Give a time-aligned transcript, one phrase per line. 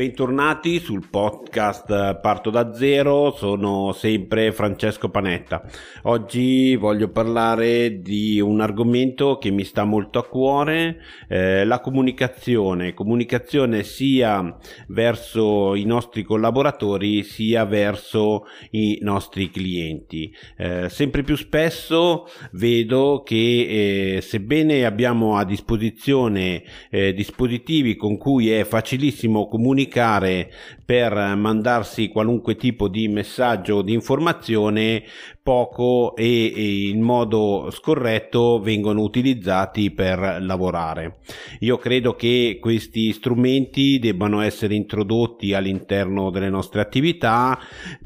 [0.00, 5.62] Bentornati sul podcast Parto da zero, sono sempre Francesco Panetta.
[6.04, 12.94] Oggi voglio parlare di un argomento che mi sta molto a cuore, eh, la comunicazione,
[12.94, 14.56] comunicazione sia
[14.88, 20.34] verso i nostri collaboratori sia verso i nostri clienti.
[20.56, 28.50] Eh, sempre più spesso vedo che eh, sebbene abbiamo a disposizione eh, dispositivi con cui
[28.50, 30.50] è facilissimo comunicare, comunicare
[30.90, 35.04] per mandarsi qualunque tipo di messaggio o di informazione
[35.40, 41.18] poco e, e, in modo scorretto vengono utilizzati per lavorare.
[41.60, 47.56] Io credo che questi strumenti debbano essere introdotti all'interno delle nostre attività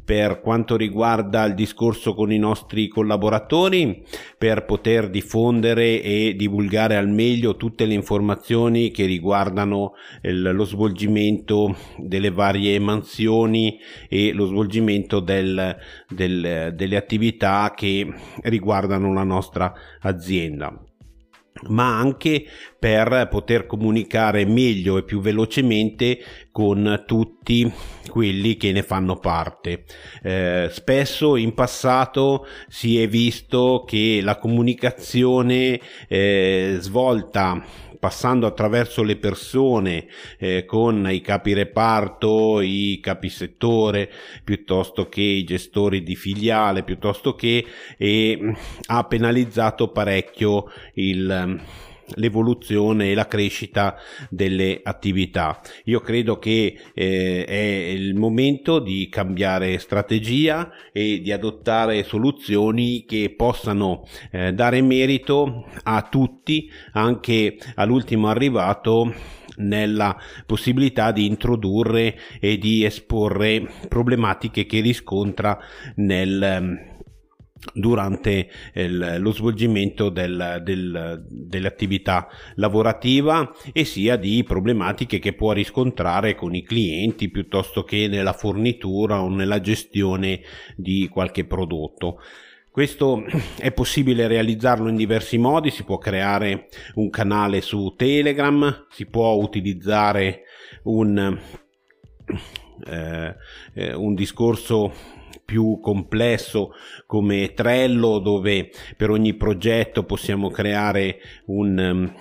[0.04, 4.04] per quanto riguarda il discorso con i nostri collaboratori
[4.36, 11.74] per poter diffondere e divulgare al meglio tutte le informazioni che riguardano il, lo svolgimento
[11.96, 15.77] delle varie mansioni e lo svolgimento del,
[16.08, 20.78] del, delle attività che riguardano la nostra azienda
[21.69, 22.44] ma anche
[22.78, 26.19] per poter comunicare meglio e più velocemente
[26.50, 27.70] con tutti
[28.08, 29.84] quelli che ne fanno parte.
[30.22, 37.64] Eh, spesso in passato si è visto che la comunicazione eh, svolta
[38.05, 44.10] passando attraverso le persone eh, con i capi reparto, i capi settore,
[44.44, 47.64] piuttosto che i gestori di filiale, piuttosto che
[47.97, 48.56] e
[48.88, 51.62] ha penalizzato parecchio il
[52.14, 53.97] l'evoluzione e la crescita
[54.28, 55.60] delle attività.
[55.84, 63.34] Io credo che eh, è il momento di cambiare strategia e di adottare soluzioni che
[63.36, 69.12] possano eh, dare merito a tutti, anche all'ultimo arrivato
[69.56, 70.16] nella
[70.47, 75.59] possibilità di introdurre e di esporre problematiche che riscontra
[75.97, 76.92] nel
[77.72, 86.34] durante il, lo svolgimento del, del, dell'attività lavorativa e sia di problematiche che può riscontrare
[86.34, 90.41] con i clienti piuttosto che nella fornitura o nella gestione
[90.76, 92.20] di qualche prodotto.
[92.70, 93.24] Questo
[93.56, 99.34] è possibile realizzarlo in diversi modi, si può creare un canale su Telegram, si può
[99.34, 100.42] utilizzare
[100.82, 101.38] un,
[102.84, 103.36] eh,
[103.74, 104.92] eh un discorso
[105.44, 106.72] più complesso
[107.06, 112.15] come Trello dove per ogni progetto possiamo creare un um,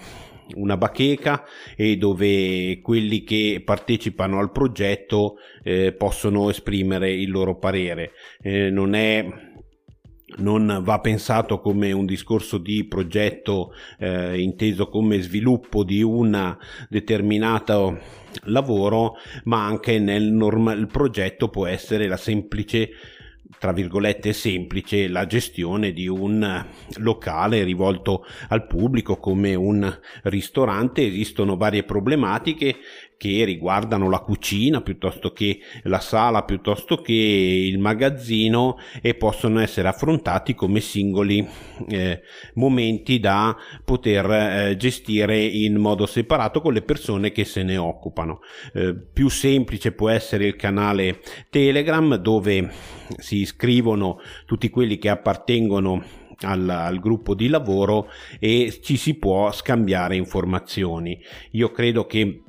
[0.56, 1.46] una bacheca
[1.76, 8.12] e dove quelli che partecipano al progetto eh, possono esprimere il loro parere.
[8.42, 9.26] Eh, non è
[10.36, 16.58] non va pensato come un discorso di progetto eh, inteso come sviluppo di un
[16.90, 18.00] determinato
[18.46, 19.14] lavoro,
[19.44, 22.90] ma anche nel norma- il progetto può essere la semplice
[23.60, 26.66] tra virgolette semplice la gestione di un
[26.98, 31.06] locale rivolto al pubblico come un ristorante.
[31.06, 32.76] Esistono varie problematiche
[33.18, 39.88] che riguardano la cucina piuttosto che la sala piuttosto che il magazzino e possono essere
[39.88, 41.48] affrontati come singoli
[41.90, 42.22] eh,
[42.56, 48.40] momenti da poter eh, gestire in modo separato con le persone che se ne occupano.
[48.74, 52.72] Eh, più semplice può essere il canale Telegram dove
[53.18, 56.04] si iscrivono tutti quelli che appartengono
[56.42, 58.10] al, al, gruppo di lavoro
[58.40, 61.20] e ci si può scambiare informazioni.
[61.52, 62.43] Io credo che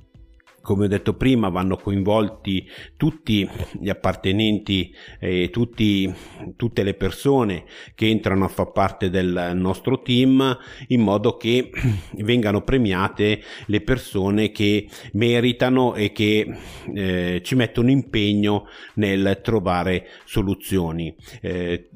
[0.64, 2.66] come ho detto prima, vanno coinvolti
[2.96, 3.46] tutti
[3.78, 6.10] gli appartenenti e tutti,
[6.56, 7.64] tutte le persone
[7.94, 10.56] che entrano a far parte del nostro team
[10.88, 11.70] in modo che
[12.16, 16.56] vengano premiate le persone che meritano e che
[16.94, 21.14] eh, ci mettono impegno nel trovare soluzioni.
[21.42, 21.90] Eh,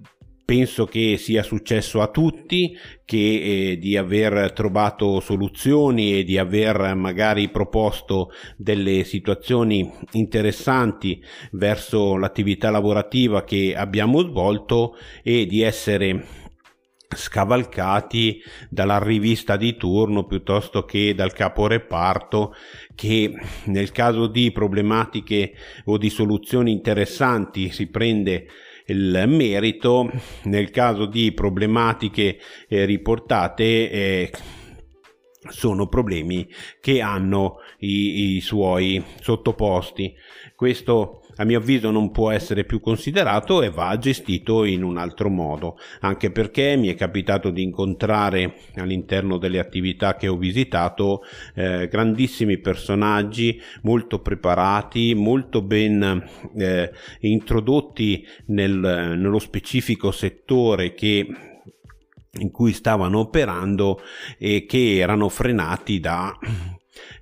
[0.49, 6.95] penso che sia successo a tutti che eh, di aver trovato soluzioni e di aver
[6.95, 16.25] magari proposto delle situazioni interessanti verso l'attività lavorativa che abbiamo svolto e di essere
[17.15, 22.55] scavalcati dalla rivista di turno piuttosto che dal capo reparto
[22.95, 23.35] che
[23.67, 25.53] nel caso di problematiche
[25.85, 28.47] o di soluzioni interessanti si prende
[28.89, 30.11] il merito
[30.45, 32.39] nel caso di problematiche
[32.69, 34.33] eh, riportate eh,
[35.51, 36.47] sono problemi
[36.81, 40.15] che hanno i, i, suoi sottoposti.
[40.55, 45.29] Questo a mio avviso non può essere più considerato e va gestito in un altro
[45.29, 51.23] modo, anche perché mi è capitato di incontrare all'interno delle attività che ho visitato
[51.55, 56.25] eh, grandissimi personaggi molto preparati, molto ben
[56.57, 56.91] eh,
[57.21, 61.27] introdotti nel, nello specifico settore che
[62.41, 64.01] in cui stavano operando
[64.39, 66.37] e che erano frenati da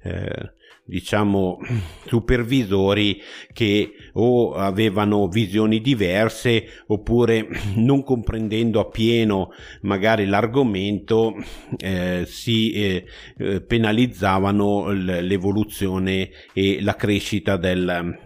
[0.02, 0.54] eh,
[0.86, 1.58] diciamo
[2.06, 3.20] supervisori
[3.52, 9.50] che o avevano visioni diverse oppure non comprendendo appieno
[9.82, 11.34] magari l'argomento
[11.76, 13.04] eh, si eh,
[13.36, 18.24] eh penalizzavano l'evoluzione e la crescita del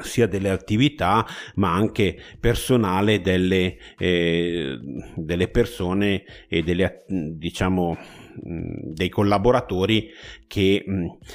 [0.00, 1.26] sia delle attività
[1.56, 4.78] ma anche personale delle, eh,
[5.16, 7.96] delle persone e delle diciamo
[8.42, 10.10] dei collaboratori
[10.46, 10.84] che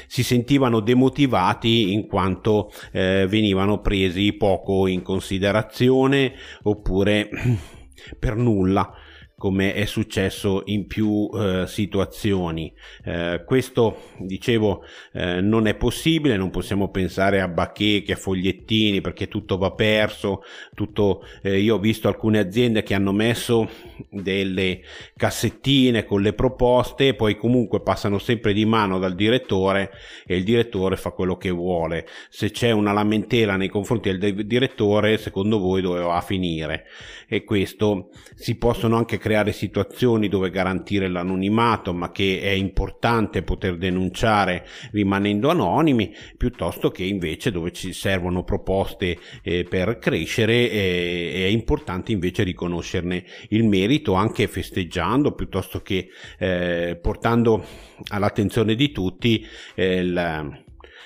[0.07, 6.33] si sentivano demotivati in quanto eh, venivano presi poco in considerazione
[6.63, 7.29] oppure
[8.19, 8.93] per nulla
[9.43, 12.71] come è successo in più eh, situazioni.
[13.03, 19.27] Eh, questo, dicevo, eh, non è possibile, non possiamo pensare a bacheche, a fogliettini, perché
[19.27, 20.43] tutto va perso,
[20.73, 23.69] tutto, eh, io ho visto alcune aziende che hanno messo
[24.09, 24.79] delle
[25.17, 29.91] cassettine con le proposte, poi comunque passano sempre di mano dal direttore
[30.25, 32.07] e il direttore fa quello che vuole.
[32.29, 36.85] Se c'è una lamentela nei confronti del direttore, secondo voi dove va a finire?
[37.27, 43.41] E questo si possono anche creare creare situazioni dove garantire l'anonimato, ma che è importante
[43.41, 51.31] poter denunciare rimanendo anonimi, piuttosto che invece dove ci servono proposte eh, per crescere eh,
[51.33, 57.65] è importante invece riconoscerne il merito anche festeggiando piuttosto che eh, portando
[58.09, 59.43] all'attenzione di tutti
[59.73, 60.47] eh, la,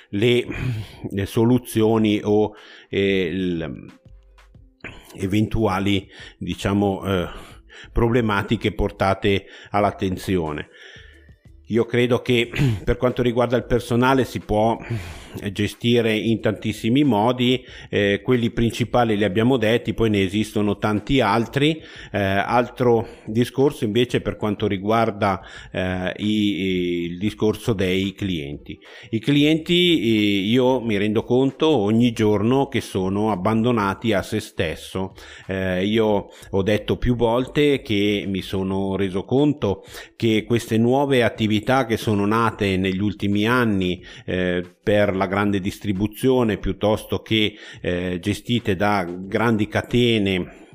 [0.10, 0.46] le,
[1.12, 2.54] le, soluzioni o
[2.90, 3.86] eh, il,
[5.16, 7.56] eventuali diciamo eh,
[7.92, 10.70] problematiche portate all'attenzione.
[11.68, 12.50] Io credo che
[12.84, 14.78] per quanto riguarda il personale si può
[15.52, 21.82] gestire in tantissimi modi, eh, quelli principali li abbiamo detti, poi ne esistono tanti altri.
[22.12, 25.42] Eh, altro discorso invece per quanto riguarda
[25.72, 28.80] eh, i, il discorso dei clienti.
[29.12, 35.14] I clienti eh, io mi rendo conto ogni giorno che sono abbandonati a se stesso.
[35.48, 39.84] Eh, io ho detto più volte che mi sono reso conto
[40.16, 46.60] che queste nuove attività che sono nate negli ultimi anni eh, per la grande distribuzione
[46.60, 50.68] piuttosto che eh, gestite da grandi catene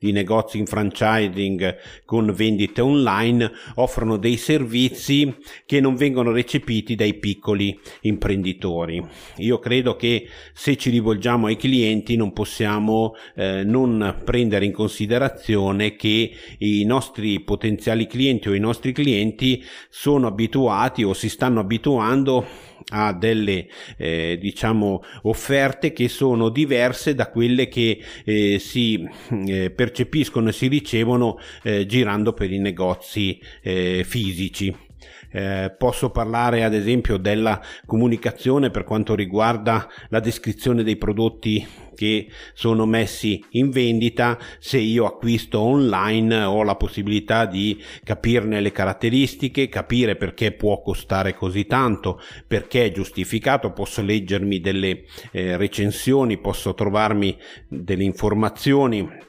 [0.00, 5.36] di negozi in franchising con vendite online offrono dei servizi
[5.66, 9.06] che non vengono recepiti dai piccoli imprenditori.
[9.36, 15.94] Io credo che se ci rivolgiamo ai clienti non possiamo eh, non prendere in considerazione
[15.94, 22.69] che i nostri potenziali clienti o i nostri clienti sono abituati o si stanno abituando
[22.90, 29.08] a delle eh, diciamo offerte che sono diverse da quelle che eh, si
[29.46, 34.88] eh, percepiscono e si ricevono eh, girando per i negozi eh, fisici.
[35.30, 42.28] Eh, posso parlare ad esempio della comunicazione per quanto riguarda la descrizione dei prodotti che
[42.54, 44.38] sono messi in vendita.
[44.58, 51.34] Se io acquisto online ho la possibilità di capirne le caratteristiche capire perché può costare
[51.34, 53.72] così tanto perché è giustificato.
[53.72, 57.36] Posso leggermi delle eh, recensioni posso trovarmi
[57.68, 59.28] delle informazioni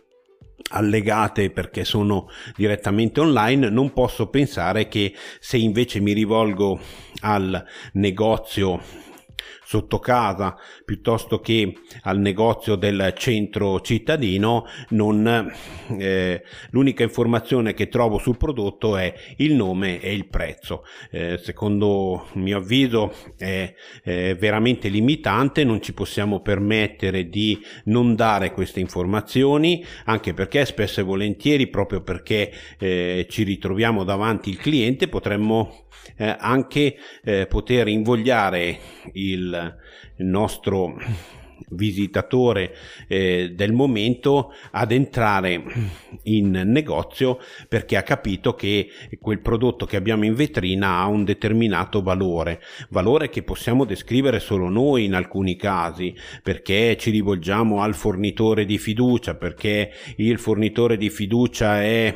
[0.72, 6.80] allegate perché sono direttamente online, non posso pensare che se invece mi rivolgo
[7.22, 7.63] al
[7.94, 9.10] negozio
[9.72, 15.50] sotto casa piuttosto che al negozio del centro cittadino non
[15.98, 20.84] eh, l'unica informazione che trovo sul prodotto è il nome e il prezzo.
[21.10, 23.74] Eh, secondo mio avviso è,
[24.04, 31.00] è veramente limitante non ci possiamo permettere di non dare queste informazioni anche perché spesso
[31.00, 35.86] e volentieri proprio perché eh, ci ritroviamo davanti il cliente potremmo
[36.18, 38.80] eh, anche eh, poter invogliare
[39.14, 39.78] il,
[40.18, 40.96] il nostro
[41.70, 42.76] visitatore
[43.08, 45.64] eh, del momento ad entrare
[46.24, 52.02] in negozio perché ha capito che quel prodotto che abbiamo in vetrina ha un determinato
[52.02, 58.66] valore, valore che possiamo descrivere solo noi in alcuni casi perché ci rivolgiamo al fornitore
[58.66, 62.16] di fiducia, perché il fornitore di fiducia è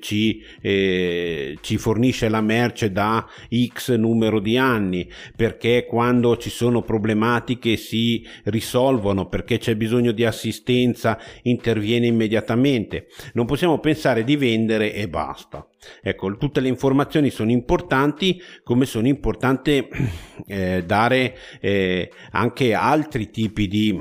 [0.00, 3.26] ci, eh, ci fornisce la merce da
[3.66, 10.24] X numero di anni, perché quando ci sono problematiche si risolvono, perché c'è bisogno di
[10.24, 13.06] assistenza interviene immediatamente.
[13.34, 15.66] Non possiamo pensare di vendere e basta.
[16.02, 19.86] Ecco, tutte le informazioni sono importanti, come sono importanti
[20.46, 24.00] eh, dare eh, anche altri tipi di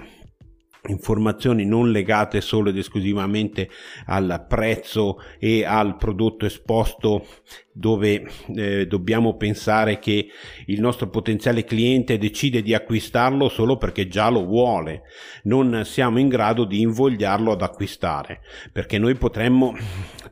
[0.88, 3.70] informazioni non legate solo ed esclusivamente
[4.08, 7.26] al prezzo e al prodotto esposto
[7.72, 10.28] dove eh, dobbiamo pensare che
[10.68, 15.04] il nostro potenziale cliente decide di acquistarlo solo perché già lo vuole.
[15.44, 19.76] Non siamo in grado di invogliarlo ad acquistare perché noi potremmo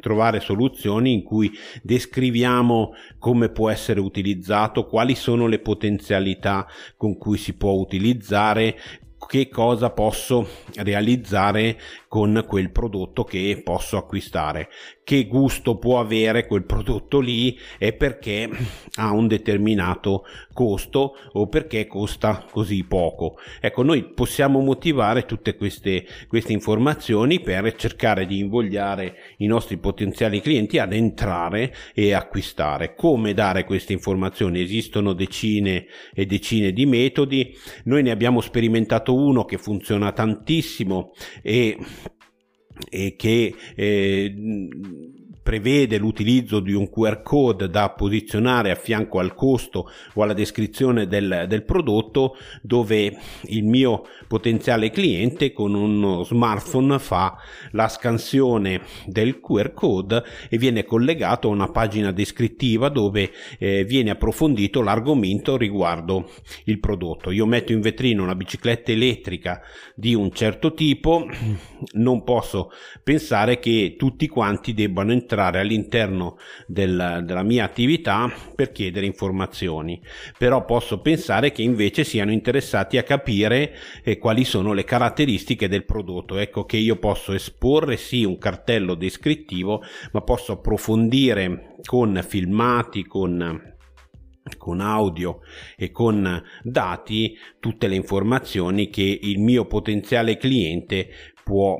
[0.01, 6.67] trovare soluzioni in cui descriviamo come può essere utilizzato quali sono le potenzialità
[6.97, 8.75] con cui si può utilizzare
[9.27, 14.69] che cosa posso realizzare con quel prodotto che posso acquistare.
[15.03, 18.49] Che gusto può avere quel prodotto lì e perché
[18.95, 23.37] ha un determinato costo o perché costa così poco.
[23.59, 30.41] Ecco, noi possiamo motivare tutte queste, queste informazioni per cercare di invogliare i nostri potenziali
[30.41, 32.95] clienti ad entrare e acquistare.
[32.95, 34.61] Come dare queste informazioni?
[34.61, 37.55] Esistono decine e decine di metodi,
[37.85, 41.77] noi ne abbiamo sperimentato uno che funziona tantissimo e
[42.89, 44.33] e che eh,
[45.41, 51.07] prevede l'utilizzo di un QR code da posizionare a fianco al costo o alla descrizione
[51.07, 57.37] del, del prodotto dove il mio potenziale cliente con uno smartphone fa
[57.71, 64.11] la scansione del QR code e viene collegato a una pagina descrittiva dove eh, viene
[64.11, 66.29] approfondito l'argomento riguardo
[66.65, 67.31] il prodotto.
[67.31, 69.61] Io metto in vetrina una bicicletta elettrica
[69.95, 71.25] di un certo tipo,
[71.93, 72.71] non posso
[73.03, 80.01] pensare che tutti quanti debbano entrare entrare all'interno del, della mia attività per chiedere informazioni,
[80.37, 83.73] però posso pensare che invece siano interessati a capire
[84.03, 86.37] eh, quali sono le caratteristiche del prodotto.
[86.37, 93.69] Ecco che io posso esporre sì un cartello descrittivo, ma posso approfondire con filmati, con
[94.57, 95.41] con audio
[95.77, 101.09] e con dati tutte le informazioni che il mio potenziale cliente
[101.43, 101.79] può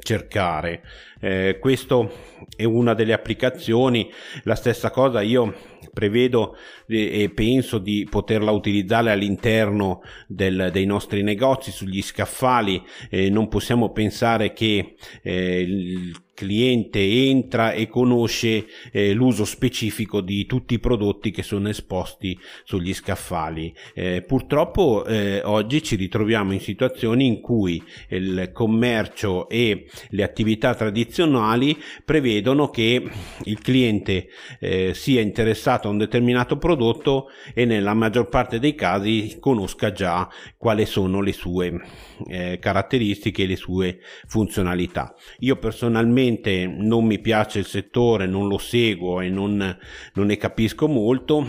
[0.00, 0.82] cercare.
[1.20, 2.10] Eh, questo
[2.56, 4.10] è una delle applicazioni,
[4.44, 5.54] la stessa cosa io
[5.92, 13.48] prevedo e penso di poterla utilizzare all'interno del, dei nostri negozi sugli scaffali eh, non
[13.48, 20.78] possiamo pensare che eh, il cliente entra e conosce eh, l'uso specifico di tutti i
[20.78, 23.74] prodotti che sono esposti sugli scaffali.
[23.94, 30.74] Eh, purtroppo eh, oggi ci ritroviamo in situazioni in cui il commercio e le attività
[30.74, 33.06] tradizionali prevedono che
[33.44, 39.36] il cliente eh, sia interessato a un determinato prodotto e nella maggior parte dei casi
[39.40, 41.80] conosca già quali sono le sue
[42.28, 45.14] eh, caratteristiche e le sue funzionalità.
[45.40, 49.76] Io personalmente onestamente non mi piace il settore, non lo seguo e non,
[50.14, 51.44] non ne capisco molto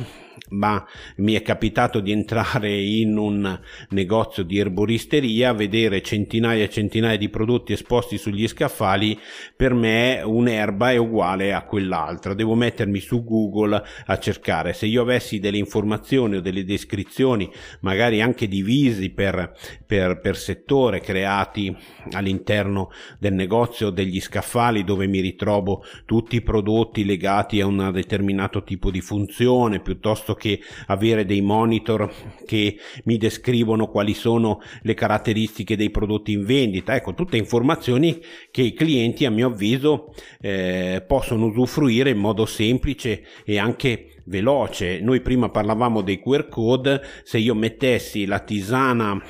[0.52, 0.86] ma
[1.18, 7.30] mi è capitato di entrare in un negozio di erboristeria, vedere centinaia e centinaia di
[7.30, 9.18] prodotti esposti sugli scaffali,
[9.56, 14.74] per me un'erba è uguale a quell'altra, devo mettermi su Google a cercare.
[14.74, 17.50] Se io avessi delle informazioni o delle descrizioni,
[17.82, 19.54] magari anche divisi per,
[19.86, 21.76] per, per settore, creati
[22.12, 22.90] all'interno
[23.20, 28.92] del negozio degli scaffali dove mi ritrovo tutti i prodotti legati a un determinato tipo
[28.92, 30.41] di funzione piuttosto che
[30.88, 32.12] avere dei monitor
[32.46, 36.96] che mi descrivono quali sono le caratteristiche dei prodotti in vendita.
[36.96, 38.22] Ecco, tutte informazioni
[38.52, 45.00] che i clienti, a mio avviso, eh, possono usufruire in modo semplice e anche veloce.
[45.00, 49.22] Noi prima parlavamo dei QR code, se io mettessi la tisana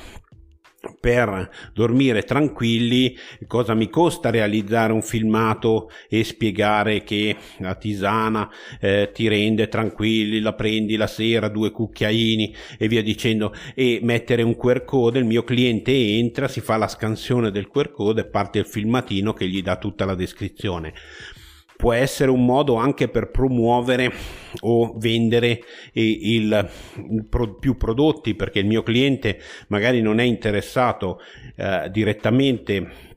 [1.00, 9.10] per dormire tranquilli cosa mi costa realizzare un filmato e spiegare che la tisana eh,
[9.12, 13.54] ti rende tranquilli la prendi la sera due cucchiaini e via dicendo.
[13.74, 17.90] E mettere un QR code il mio cliente entra si fa la scansione del QR
[17.90, 20.94] code e parte il filmatino che gli dà tutta la descrizione
[21.82, 24.12] può essere un modo anche per promuovere
[24.60, 25.62] o vendere
[25.94, 26.70] il,
[27.08, 31.18] il pro, più prodotti perché il mio cliente magari non è interessato
[31.56, 33.11] eh, direttamente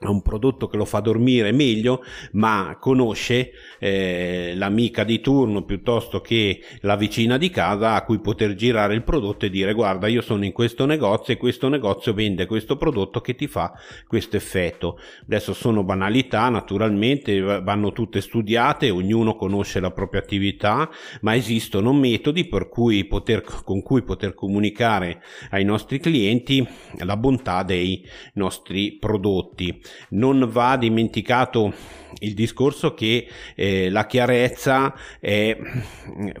[0.00, 3.50] a un prodotto che lo fa dormire meglio, ma conosce
[3.80, 9.02] eh, l'amica di turno piuttosto che la vicina di casa a cui poter girare il
[9.02, 13.20] prodotto e dire guarda io sono in questo negozio e questo negozio vende questo prodotto
[13.20, 13.72] che ti fa
[14.06, 15.00] questo effetto.
[15.22, 20.88] Adesso sono banalità, naturalmente vanno tutte studiate, ognuno conosce la propria attività,
[21.22, 26.66] ma esistono metodi per cui poter, con cui poter comunicare ai nostri clienti
[26.98, 31.72] la bontà dei nostri prodotti non va dimenticato
[32.20, 35.56] il discorso che eh, la chiarezza è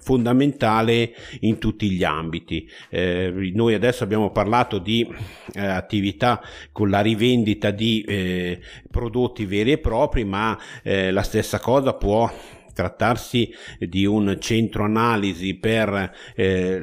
[0.00, 2.68] fondamentale in tutti gli ambiti.
[2.88, 5.06] Eh, noi adesso abbiamo parlato di
[5.54, 6.40] eh, attività
[6.72, 12.30] con la rivendita di eh, prodotti veri e propri, ma eh, la stessa cosa può
[12.72, 16.80] trattarsi di un centro analisi per eh,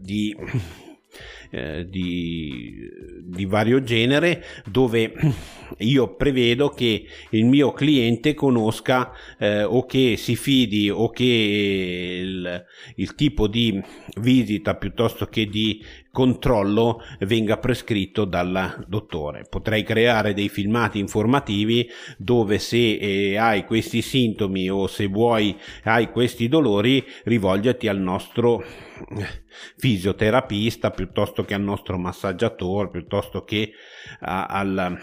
[0.00, 0.34] di
[1.50, 2.76] eh, di,
[3.22, 5.12] di vario genere dove
[5.78, 12.64] io prevedo che il mio cliente conosca eh, o che si fidi o che il,
[12.96, 13.80] il tipo di
[14.20, 15.82] visita piuttosto che di
[16.18, 19.46] controllo venga prescritto dal dottore.
[19.48, 26.10] Potrei creare dei filmati informativi dove se eh, hai questi sintomi o se vuoi hai
[26.10, 28.64] questi dolori rivolgerti al nostro
[29.78, 33.70] fisioterapista piuttosto che al nostro massaggiatore piuttosto che
[34.18, 34.98] a, al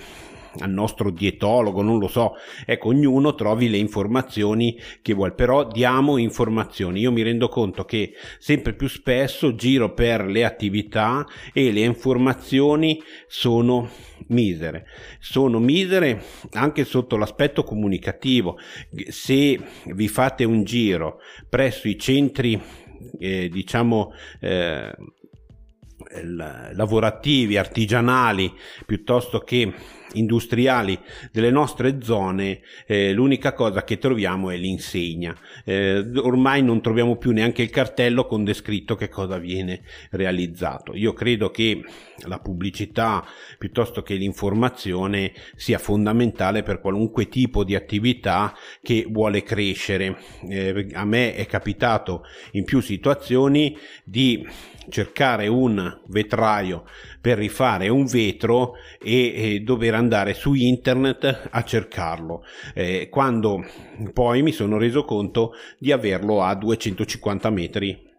[0.59, 2.33] al nostro dietologo, non lo so.
[2.65, 7.01] Ecco, ognuno trovi le informazioni che vuole, però diamo informazioni.
[7.01, 13.01] Io mi rendo conto che sempre più spesso giro per le attività e le informazioni
[13.27, 13.89] sono
[14.27, 14.85] misere.
[15.19, 18.57] Sono misere anche sotto l'aspetto comunicativo.
[19.09, 21.19] Se vi fate un giro
[21.49, 22.59] presso i centri
[23.19, 24.93] eh, diciamo eh,
[26.73, 28.53] lavorativi, artigianali,
[28.85, 29.73] piuttosto che
[30.15, 30.99] industriali
[31.31, 35.35] delle nostre zone, eh, l'unica cosa che troviamo è l'insegna.
[35.63, 39.81] Eh, ormai non troviamo più neanche il cartello con descritto che cosa viene
[40.11, 40.95] realizzato.
[40.95, 41.83] Io credo che
[42.27, 43.25] la pubblicità
[43.57, 50.17] piuttosto che l'informazione sia fondamentale per qualunque tipo di attività che vuole crescere.
[50.49, 54.45] Eh, a me è capitato in più situazioni di
[54.89, 56.85] cercare un vetraio
[57.25, 62.43] per rifare un vetro e, e dover andare su internet a cercarlo.
[62.75, 63.65] Eh, quando
[64.13, 68.13] poi mi sono reso conto di averlo a 250 metri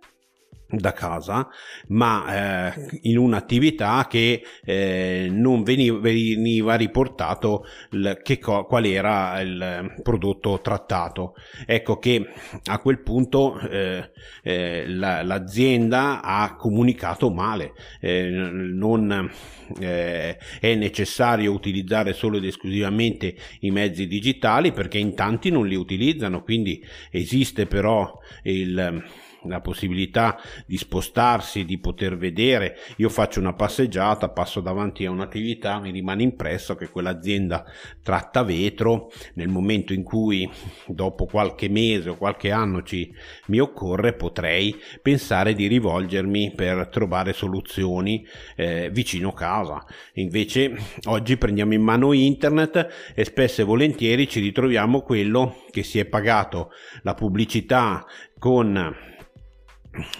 [0.68, 1.48] da casa,
[1.88, 9.40] ma eh, in un'attività che eh, non veniva, veniva riportato il, che co- qual era
[9.40, 11.34] il prodotto trattato.
[11.66, 12.26] Ecco che
[12.64, 14.10] a quel punto eh,
[14.42, 19.30] eh la, l'azienda ha comunicato male, eh, non
[19.78, 25.76] eh, è necessario utilizzare solo ed esclusivamente i mezzi digitali perché in tanti non li
[25.76, 29.04] utilizzano, quindi esiste però il
[29.48, 32.76] la possibilità di spostarsi, di poter vedere.
[32.96, 37.64] Io faccio una passeggiata, passo davanti a un'attività, mi rimane impresso che quell'azienda
[38.02, 39.10] tratta vetro.
[39.34, 40.48] Nel momento in cui
[40.86, 43.12] dopo qualche mese o qualche anno ci
[43.46, 49.84] mi occorre, potrei pensare di rivolgermi per trovare soluzioni eh, vicino casa.
[50.14, 55.98] Invece oggi prendiamo in mano internet e spesso e volentieri ci ritroviamo quello che si
[55.98, 56.70] è pagato
[57.02, 58.04] la pubblicità
[58.38, 59.14] con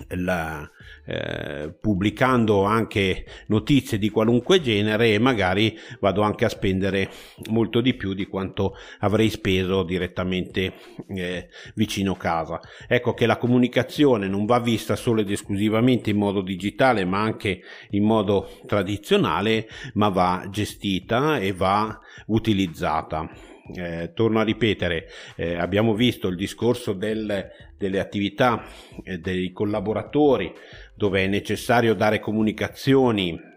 [0.08, 0.68] la,
[1.04, 7.10] eh, pubblicando anche notizie di qualunque genere e magari vado anche a spendere
[7.50, 10.72] molto di più di quanto avrei speso direttamente
[11.08, 12.60] eh, vicino casa.
[12.88, 17.60] Ecco che la comunicazione non va vista solo ed esclusivamente in modo digitale ma anche
[17.90, 23.30] in modo tradizionale ma va gestita e va utilizzata.
[23.74, 28.64] Eh, torno a ripetere, eh, abbiamo visto il discorso del, delle attività
[29.04, 30.52] eh, dei collaboratori
[30.94, 33.54] dove è necessario dare comunicazioni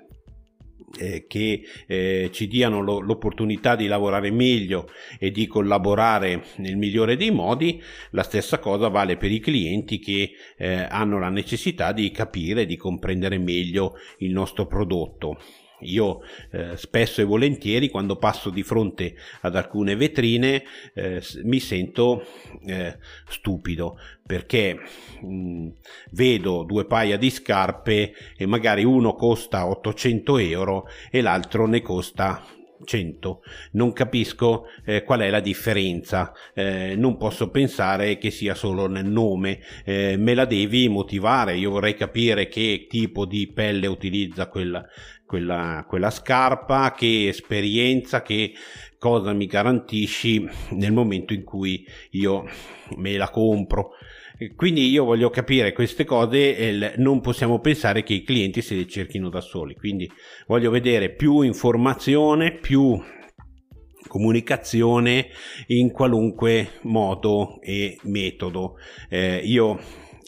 [0.98, 7.16] eh, che eh, ci diano lo, l'opportunità di lavorare meglio e di collaborare nel migliore
[7.16, 12.10] dei modi, la stessa cosa vale per i clienti che eh, hanno la necessità di
[12.12, 15.40] capire, di comprendere meglio il nostro prodotto.
[15.82, 20.63] Io eh, spesso e volentieri quando passo di fronte ad alcune vetrine
[20.94, 22.26] eh, mi sento
[22.65, 24.80] eh, stupido perché
[25.22, 25.68] mh, mm,
[26.12, 32.44] vedo due paia di scarpe e magari uno costa 800 euro e l'altro ne costa
[32.84, 33.42] 100.
[33.72, 36.34] Non capisco eh, qual è la differenza.
[36.54, 39.60] Eh, non posso pensare che sia solo nel nome.
[39.84, 41.58] Eh, me la devi motivare.
[41.58, 44.86] Io vorrei capire che tipo di pelle utilizza quella,
[45.30, 48.54] quella, quella scarpa, che esperienza, che
[48.98, 52.50] cosa mi garantisci nel momento in cui io
[52.96, 53.92] me la compro.
[54.56, 58.88] Quindi io voglio capire queste cose e non possiamo pensare che i clienti se le
[58.88, 59.76] cerchino da soli.
[59.76, 60.12] Quindi
[60.48, 63.00] voglio vedere più informazione, più
[64.08, 65.28] comunicazione
[65.68, 68.78] in qualunque modo e metodo.
[69.08, 69.80] Eh, io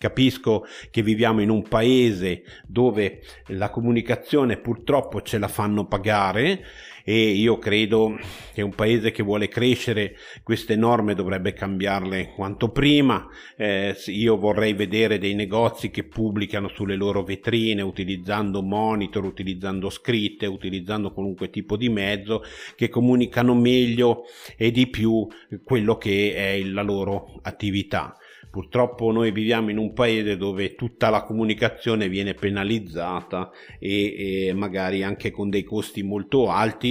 [0.01, 6.65] Capisco che viviamo in un paese dove la comunicazione purtroppo ce la fanno pagare
[7.03, 8.17] e io credo
[8.53, 13.27] che un paese che vuole crescere queste norme dovrebbe cambiarle quanto prima.
[13.57, 20.45] Eh, io vorrei vedere dei negozi che pubblicano sulle loro vetrine utilizzando monitor, utilizzando scritte,
[20.45, 22.43] utilizzando qualunque tipo di mezzo
[22.75, 24.23] che comunicano meglio
[24.57, 25.27] e di più
[25.63, 28.15] quello che è la loro attività.
[28.51, 35.03] Purtroppo noi viviamo in un paese dove tutta la comunicazione viene penalizzata e, e magari
[35.03, 36.90] anche con dei costi molto alti,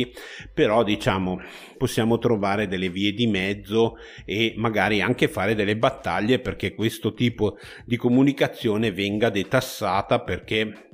[0.54, 1.40] però diciamo
[1.76, 7.56] possiamo trovare delle vie di mezzo e magari anche fare delle battaglie perché questo tipo
[7.84, 10.90] di comunicazione venga detassata perché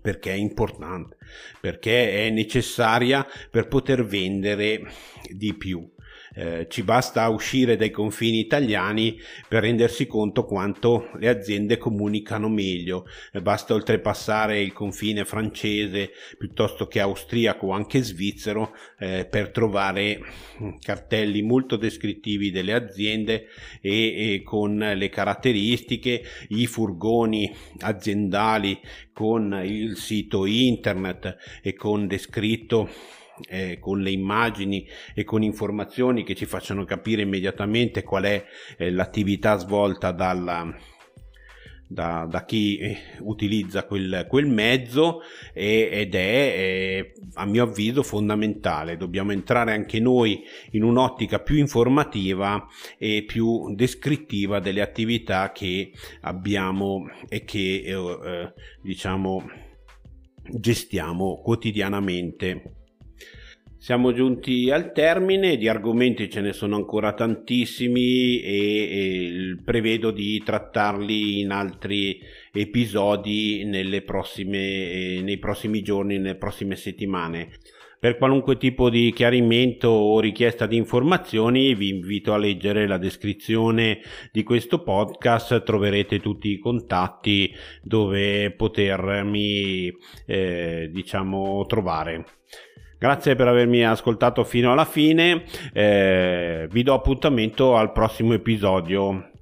[0.00, 1.16] perché è importante,
[1.60, 4.82] perché è necessaria per poter vendere
[5.30, 5.88] di più.
[6.38, 9.18] Eh, ci basta uscire dai confini italiani
[9.48, 13.06] per rendersi conto quanto le aziende comunicano meglio.
[13.32, 20.20] Eh, basta oltrepassare il confine francese piuttosto che austriaco o anche svizzero eh, per trovare
[20.62, 23.46] mm, cartelli molto descrittivi delle aziende
[23.80, 28.78] e, e con le caratteristiche, i furgoni aziendali
[29.14, 32.90] con il sito internet e con descritto
[33.48, 38.44] eh, con le immagini e con informazioni che ci facciano capire immediatamente qual è
[38.76, 40.74] eh, l'attività svolta dalla,
[41.88, 45.20] da, da, chi eh, utilizza quel, quel mezzo
[45.52, 48.96] e, ed è eh, a mio avviso fondamentale.
[48.96, 52.66] Dobbiamo entrare anche noi in un'ottica più informativa
[52.98, 59.64] e più descrittiva delle attività che abbiamo e che eh, eh diciamo
[60.48, 62.75] gestiamo quotidianamente.
[63.78, 70.42] Siamo giunti al termine, di argomenti ce ne sono ancora tantissimi e, e prevedo di
[70.42, 72.18] trattarli in altri
[72.52, 73.68] episodi
[74.04, 77.50] prossime, nei prossimi giorni, nelle prossime settimane.
[77.98, 84.00] Per qualunque tipo di chiarimento o richiesta di informazioni vi invito a leggere la descrizione
[84.32, 89.92] di questo podcast, troverete tutti i contatti dove potermi
[90.26, 92.35] eh, diciamo trovare.
[92.98, 99.32] Grazie per avermi ascoltato fino alla fine, eh, vi do appuntamento al prossimo episodio.